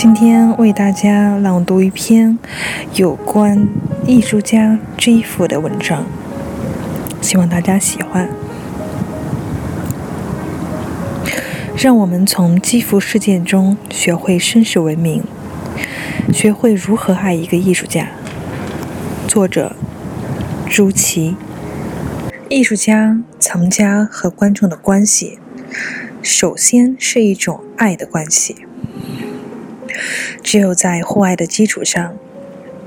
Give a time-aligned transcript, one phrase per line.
[0.00, 2.38] 今天为大家朗读一篇
[2.94, 3.68] 有关
[4.06, 6.06] 艺术家基辅的文章，
[7.20, 8.30] 希望大家喜欢。
[11.76, 15.24] 让我们从基辅事件中学会绅士文明，
[16.32, 18.08] 学会如何爱一个艺术家。
[19.26, 19.74] 作者：
[20.70, 21.34] 朱琦。
[22.48, 25.40] 艺术家、藏家和观众的关系，
[26.22, 28.67] 首先是一种爱的关系。
[30.50, 32.16] 只有在户外的基础上，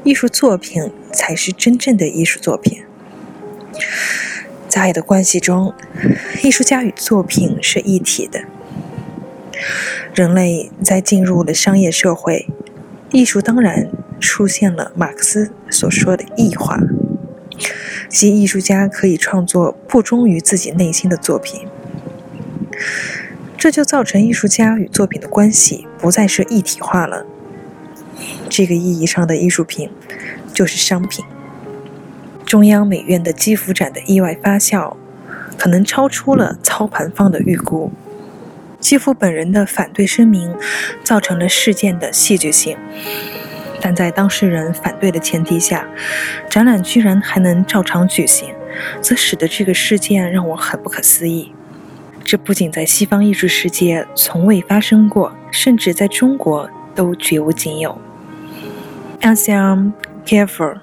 [0.04, 2.82] 艺术作品才是真正的艺术作品。
[4.68, 5.72] 在爱的关系中，
[6.42, 8.46] 艺术家与作品是一体的。
[10.16, 12.48] 人类在进入了商业社会，
[13.12, 16.80] 艺术当然出现了马克思所说的异化，
[18.10, 21.68] 即艺术家可以创作不忠于自己内心的作品。
[23.56, 27.28] 这就造成艺术家与作品的关系不再是一体化了。
[28.50, 29.90] 这个意义上的艺术品
[30.54, 31.24] 就是商品。
[32.46, 34.96] 中央美院的基辅展的意外发酵，
[35.58, 37.92] 可能超出了操盘方的预估。
[38.80, 40.54] 基辅本人的反对声明
[41.04, 42.76] 造成了事件的戏剧性，
[43.80, 45.88] 但在当事人反对的前提下，
[46.50, 48.50] 展览居然还能照常举行，
[49.02, 51.54] 则使得这个事件让我很不可思议。
[52.24, 57.98] 这不仅在西方艺术世界从未发生过，甚至在中国都绝无仅有。
[59.22, 59.94] Anselm
[60.26, 60.78] Kiefer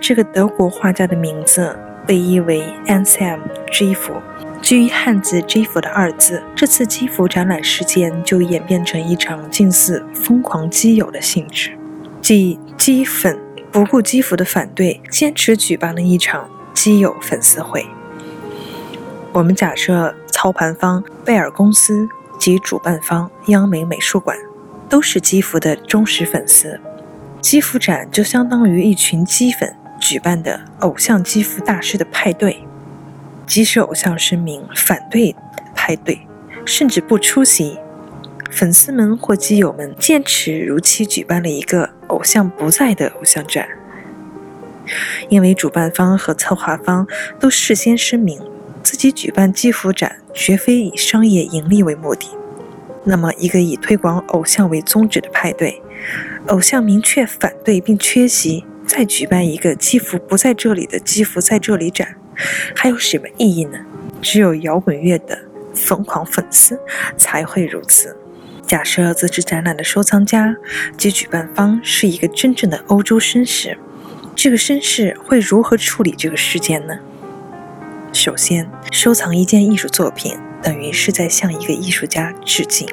[0.00, 1.76] 这个德国画家的名字
[2.06, 4.14] 被译为 Anselm 基辅，
[4.60, 6.42] 基于汉字“基辅”的二字。
[6.54, 11.76] 这次基辅展览事件就演变成一场近似疯狂基友的性质，
[12.20, 13.38] 即基粉
[13.70, 17.86] 不顾基辅的反对，坚持举办了一场基友粉丝会。
[19.32, 20.14] 我们假设。
[20.32, 24.36] 操盘方贝尔公司及主办方央美美术馆
[24.88, 26.80] 都是基辅的忠实粉丝。
[27.42, 32.64] 基辅展就相当于一群基粉举办的偶像基辅大师的派对。
[33.46, 35.36] 即使偶像声明反对
[35.74, 36.26] 派对，
[36.64, 37.78] 甚至不出席，
[38.50, 43.68] 粉丝们或基友们坚持如期举办了一个偶像不在的偶像展。
[45.28, 47.06] 因为主办方和策划方
[47.38, 48.40] 都事先声明
[48.82, 50.16] 自己举办基辅展。
[50.34, 52.26] 绝非以商业盈利为目的。
[53.04, 55.82] 那么，一个以推广偶像为宗旨的派对，
[56.48, 62.16] 偶像明确反对并缺席，再举办一个基辅不在这里的基辅在这里展，
[62.74, 63.78] 还有什么意义呢？
[64.20, 65.38] 只有摇滚乐的
[65.74, 66.78] 疯狂粉丝
[67.16, 68.16] 才会如此。
[68.66, 70.56] 假设这次展览的收藏家
[70.96, 73.76] 及举办方是一个真正的欧洲绅士，
[74.34, 76.98] 这个绅士会如何处理这个事件呢？
[78.12, 82.88] 首先，收藏一件艺术作品，等于是在向一个艺术家致敬；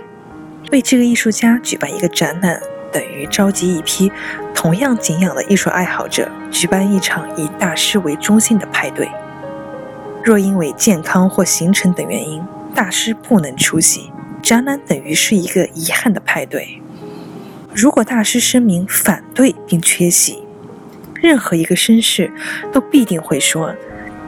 [0.71, 2.61] 为这个艺术家举办一个展览，
[2.91, 4.11] 等于召集一批
[4.53, 9.09] 同样敬仰的艺术爱好者，举办一场以大师为中心的派对。
[10.23, 12.43] 若因为健康或行程等原因，
[12.75, 14.11] 大师不能出席，
[14.41, 16.81] 展览等于是一个遗憾的派对。
[17.73, 20.43] 如果大师声明反对并缺席，
[21.15, 22.31] 任何一个绅士
[22.71, 23.73] 都必定会说。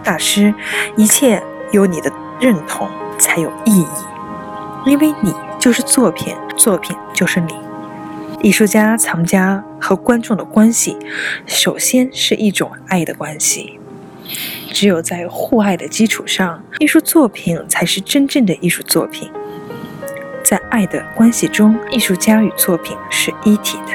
[0.04, 0.54] 大师，
[0.96, 2.90] 一切有你的认同
[3.20, 3.88] 才有意义，
[4.86, 7.54] 因为你就是作品，作品就是你。
[8.44, 10.98] 艺术家、藏家和观众的关系，
[11.46, 13.80] 首先是一种爱的关系。
[14.74, 19.32] 只有在互爱的基础上，艺术作品才是真正的艺术作品。
[20.44, 23.94] 在爱的关系中，艺术家与作品是一体的。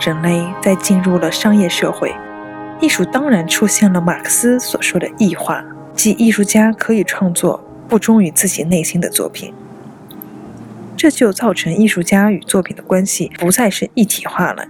[0.00, 2.12] 人类在进入了商业社会。
[2.80, 5.62] 艺术当然出现了马克思所说的异化，
[5.94, 9.54] 即艺术家可以创作不忠于自己内心的作品。
[10.96, 14.66] 这就造成艺术家与作品的关系不再是一体化了。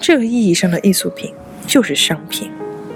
[0.00, 1.34] 这个意义上的艺术品
[1.66, 2.50] 就是商品。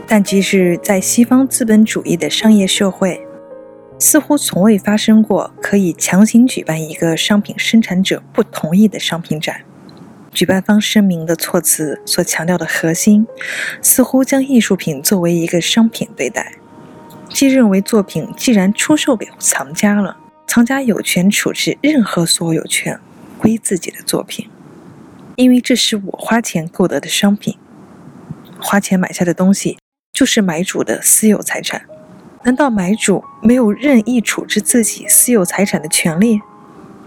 [0.09, 3.21] 但即使在西方资本主义的商业社会，
[3.99, 9.63] 似乎从未发生过可以强行举办一个商品生产者不同意的商品展。
[10.33, 13.27] 举办方声明的措辞所强调的核心，
[13.83, 16.53] 似乎将艺术品作为一个商品对待，
[17.31, 20.19] 即认为作品既然出售给藏家了，
[20.57, 22.99] 藏家有权处置任何所有权
[23.37, 24.49] 归自己的作品，
[25.35, 27.59] 因为这是我花钱购得的商品，
[28.59, 29.77] 花钱买下的东西
[30.15, 31.83] 就是买主的私有财产。
[32.45, 36.41] 难道买主没有任意处置自己私有财产的权利？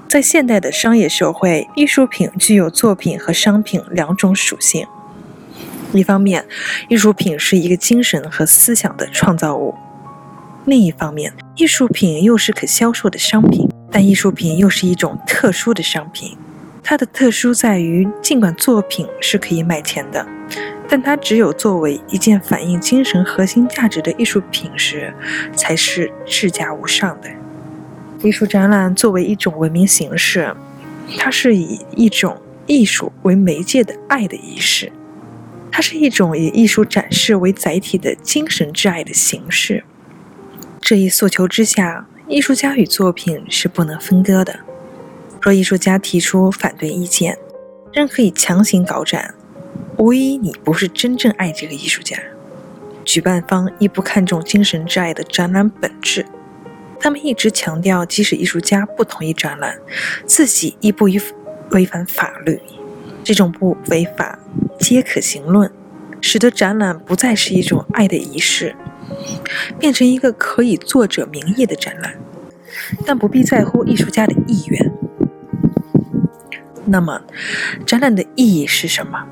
[0.08, 4.86] 在现代的商业社会，艺术品具有作品和商品两种属性。
[5.94, 6.46] 一方面，
[6.88, 9.74] 艺术品是一个精神和思想的创造物；
[10.66, 13.68] 另一方面，艺术品又是可销售的商品。
[13.92, 16.38] 但艺术品又是一种特殊的商品，
[16.84, 20.24] 它的特殊在于，尽管作品是可以卖钱的。
[20.88, 25.12] 但它只有作为一件反映精神核心价值的艺术品时，
[25.56, 27.30] 才是至价无上的。
[28.22, 30.56] 艺术展览作为一种文明形式，
[31.18, 34.92] 它是以一种艺术为媒介的爱的仪式，
[35.72, 39.84] 它是一种以艺术展示为载体的精神挚爱的形式。
[40.90, 44.62] 这一诉求之下，艺术家与作品是不能分割的。
[45.40, 47.38] 若艺术家提出反对意见，
[47.94, 49.36] 仍可以强行搞展。
[50.00, 52.18] 无疑，你不是真正爱这个艺术家。
[53.06, 56.26] 举办方亦不看重精神挚爱的展览本质，
[57.00, 59.78] 他们一直强调，即使艺术家不同意展览，
[60.26, 61.22] 自己亦不违
[61.70, 62.60] 违反法律。
[63.24, 64.40] 这种不违法
[64.80, 65.72] 皆可行论，
[66.20, 68.76] 使得展览不再是一种爱的仪式，
[69.80, 72.16] 变成一个可以作者名义的展览，
[73.06, 74.92] 但不必在乎艺术家的意愿。
[76.86, 77.22] 那么，
[77.86, 79.26] 展览的意义是什么？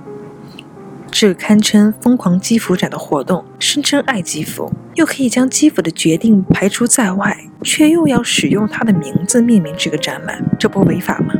[1.10, 11.34] 这堪称疯狂基辅展的活动，声称爱基辅，又可以将基辅的决定排除在外，却又要使用他的名字命名这个展览，这不违法吗？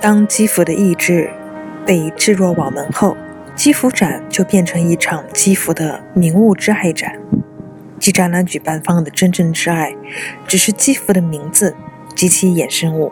[0.00, 1.30] 当基辅的意志
[1.86, 3.16] 被置若罔闻后，
[3.54, 7.16] 基辅展就变成一场基辅的名物之爱展，
[8.04, 9.96] 即展览举办方的真正之爱，
[10.46, 11.74] 只是基辅的名字
[12.14, 13.10] 及其衍生物。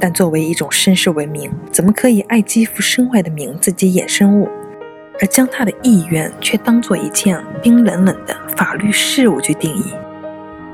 [0.00, 4.48] 但作为一种绅士文明，怎么可以爱基辅身外的名字及衍生物？
[5.20, 9.92] 而将他的意愿却当作一件冰冷冷的法律事务去定义，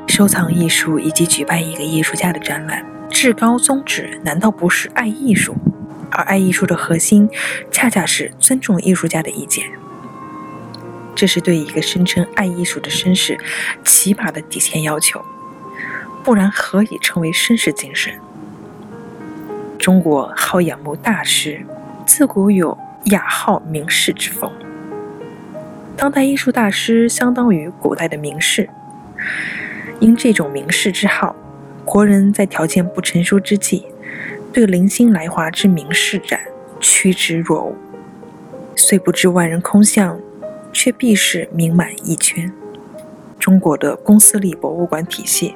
[0.06, 5.56] 收藏艺术以及举办一个艺术家的展览，至高宗旨难道不是爱艺术？
[6.12, 7.28] 而爱艺术的核心，
[7.72, 9.64] 恰恰是尊重艺术家的意见。
[11.19, 13.37] 这是对一个声称爱艺术的绅士
[13.85, 15.20] 起码的底线要求，
[16.23, 18.15] 不然何以称为绅士精神？
[19.81, 21.67] 中国好仰慕大师，
[22.06, 22.79] 自古有。
[23.05, 24.53] 雅号名士之风，
[25.97, 28.69] 当代艺术大师相当于古代的名士。
[29.99, 31.35] 因这种名士之号，
[31.87, 33.87] 国人在条件不成熟之际，
[34.53, 36.41] 对零星来华之名士展
[36.81, 37.76] 趋之若鹜。
[38.76, 40.21] 虽不知万人空巷，
[40.73, 42.53] 却必是名满一圈。
[43.38, 45.55] 中国的公私立博物馆体系，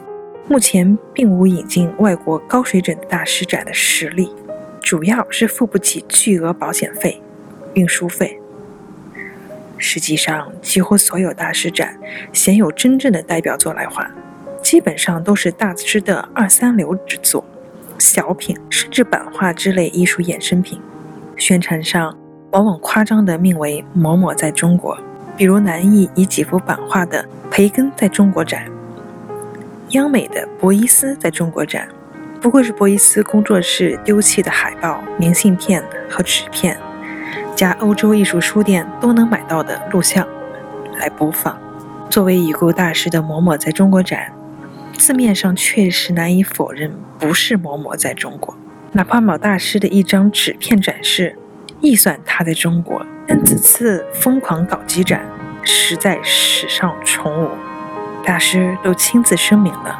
[0.49, 4.31] 目前并无引进外国高水准大师展的实力，
[4.81, 7.20] 主要是付不起巨额保险费。
[7.75, 8.38] 运输费。
[9.79, 11.99] 实际上，几乎所有大师展
[12.31, 14.11] 鲜有真正的代表作来华，
[14.62, 17.43] 基本上都是大师的二三流之作、
[17.99, 20.79] 小品甚至版画之类艺术衍生品。
[21.39, 22.17] 宣传上
[22.51, 24.96] 往往夸张地命为“某某在中国”，
[25.36, 28.65] 比如南艺以几幅版画的培根在中国展，
[29.91, 31.89] 央美的博伊斯在中国展，
[32.41, 36.77] 不过是博伊斯工作室丢弃的海报、明信片和纸片。
[37.55, 40.27] 加欧洲艺术书店都能买到的录像
[40.98, 41.56] 来播放。
[42.10, 44.32] 作为已故大师的某某在中国展，
[44.98, 48.56] 字面上确实难以否认不是某某在中国。
[48.93, 51.39] 哪怕某大师的一张纸片展示，
[51.81, 53.06] 亦算他在中国。
[53.34, 55.24] 但此次疯狂搞基展，
[55.62, 57.51] 实在史上从无。
[58.22, 59.98] 大师都亲自声明了，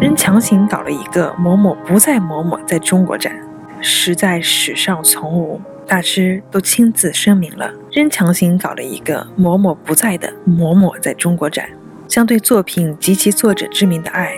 [0.00, 3.32] 仍强行搞了一个某某不在某某在中国展，
[3.80, 5.60] 实在史上从无。
[5.86, 11.68] 大师都亲自声明了，仍强行搞了一个某某不在的某某在中国展，
[12.08, 14.34] 将对作品及其作者之名的爱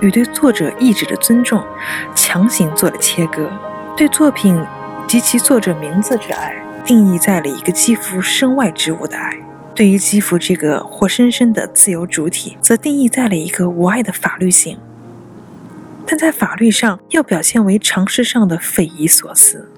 [0.00, 1.62] 与对作者意志的尊重
[2.14, 3.50] 强行做了切割，
[3.94, 4.58] 对作品
[5.06, 6.54] 及其作者名字之爱
[6.84, 9.38] 定义在了一个肌肤身外之物的爱，
[9.74, 14.76] 对于肌肤这个活生生的自由主体，则定义在了一个无爱的法律性，
[16.04, 19.68] 但在法律上又表现为常识上的匪夷所思。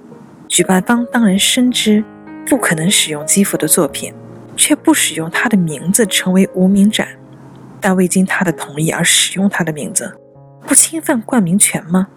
[0.49, 2.03] 举办方当然深知
[2.47, 4.15] 不可能使用基辅的作品，
[4.57, 7.09] 却不使用他的名字成为无名展，
[7.81, 10.17] 但未经他的同意而使用他的名字，
[10.67, 12.09] 不侵犯冠名权吗？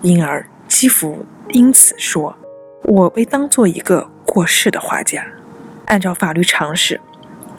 [0.00, 2.36] 因而基弗因此说
[2.86, 5.26] ：“我被当做一个过世的画家。”
[5.86, 7.00] 按照法律常识，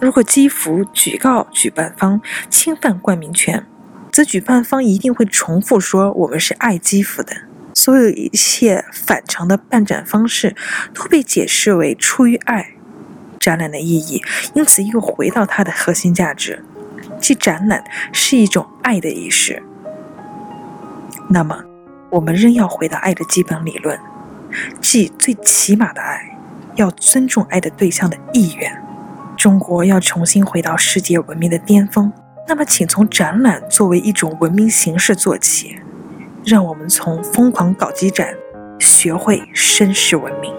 [0.01, 2.19] 如果基辅举告举办方
[2.49, 3.65] 侵犯冠名权，
[4.11, 7.33] 则举办方一定会重复说：“我们是爱基辅的。”
[7.73, 10.55] 所有一切反常的办展方式
[10.93, 12.71] 都被解释为出于爱。
[13.39, 14.21] 展览的意义
[14.55, 16.65] 因此又回到它的核心价值，
[17.21, 19.63] 即展览是一种爱的仪式。
[21.29, 21.63] 那么，
[22.09, 23.97] 我们仍要回到爱的基本理论，
[24.81, 26.33] 即最起码的爱。
[26.75, 28.71] 要尊重爱的对象的意愿。
[29.35, 32.13] 中国要重新回到世界文明的巅峰，
[32.47, 35.79] 那么请从展览作为一种文明形式做起，
[36.45, 38.35] 让我们从疯狂搞基展
[38.79, 40.53] 学会绅士文明。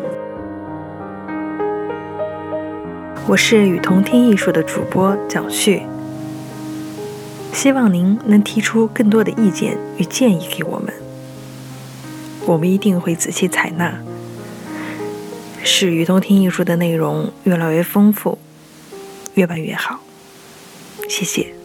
[3.28, 5.83] 我是与同听艺术的主播蒋旭，
[7.52, 10.92] 希望您能提出更多的意见与建议给我们，
[12.47, 14.02] 我们一定会仔细采纳。
[15.64, 18.38] 使于冬听艺术的内容越来越丰富，
[19.35, 20.00] 越办越好。
[21.09, 21.58] 谢谢。